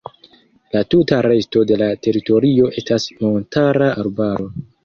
[0.75, 4.53] La tuta resto de la teritorio estas montara arbaro.